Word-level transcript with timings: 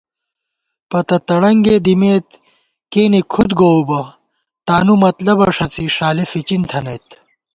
پتہ 0.89 1.17
تڑنگے 1.27 1.75
دِمېت 1.85 2.27
کیَنی 2.91 3.21
کھُد 3.31 3.49
گوؤ 3.59 3.81
بہ 3.87 4.01
تانُو 4.65 4.95
مطلَبہ 5.03 5.47
ݭَڅی 5.55 5.85
ݭالی 5.95 6.25
فِچِن 6.31 6.61
تھنَئیت 6.69 7.07